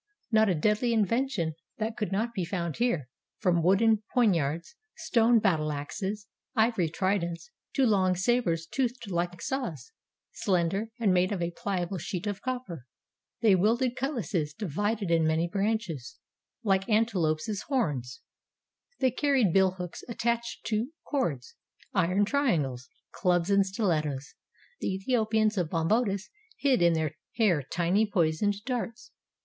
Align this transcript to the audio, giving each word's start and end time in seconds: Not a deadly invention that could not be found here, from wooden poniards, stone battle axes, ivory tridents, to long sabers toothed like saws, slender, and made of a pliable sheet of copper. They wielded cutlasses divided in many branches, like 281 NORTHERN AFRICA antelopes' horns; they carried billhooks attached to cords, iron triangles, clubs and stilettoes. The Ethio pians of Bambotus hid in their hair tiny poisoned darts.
Not 0.31 0.49
a 0.49 0.55
deadly 0.55 0.93
invention 0.93 1.53
that 1.77 1.95
could 1.95 2.11
not 2.11 2.33
be 2.33 2.43
found 2.43 2.77
here, 2.77 3.07
from 3.37 3.61
wooden 3.61 4.01
poniards, 4.15 4.75
stone 4.95 5.37
battle 5.37 5.71
axes, 5.71 6.25
ivory 6.55 6.89
tridents, 6.89 7.51
to 7.75 7.85
long 7.85 8.15
sabers 8.15 8.65
toothed 8.65 9.11
like 9.11 9.39
saws, 9.43 9.91
slender, 10.31 10.89
and 10.99 11.13
made 11.13 11.31
of 11.31 11.39
a 11.39 11.51
pliable 11.51 11.99
sheet 11.99 12.25
of 12.25 12.41
copper. 12.41 12.87
They 13.41 13.53
wielded 13.53 13.95
cutlasses 13.95 14.55
divided 14.55 15.11
in 15.11 15.27
many 15.27 15.47
branches, 15.47 16.17
like 16.63 16.85
281 16.87 16.97
NORTHERN 16.97 17.01
AFRICA 17.03 17.61
antelopes' 17.61 17.61
horns; 17.67 18.21
they 18.97 19.11
carried 19.11 19.53
billhooks 19.53 20.01
attached 20.09 20.65
to 20.65 20.91
cords, 21.03 21.53
iron 21.93 22.25
triangles, 22.25 22.89
clubs 23.11 23.51
and 23.51 23.63
stilettoes. 23.63 24.33
The 24.79 24.97
Ethio 24.99 25.29
pians 25.29 25.59
of 25.59 25.69
Bambotus 25.69 26.31
hid 26.57 26.81
in 26.81 26.93
their 26.93 27.17
hair 27.35 27.61
tiny 27.61 28.07
poisoned 28.09 28.63
darts. 28.65 29.11